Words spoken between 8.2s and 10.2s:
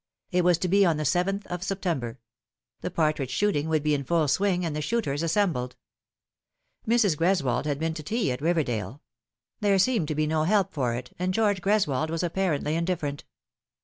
at Riverdale. There seemed to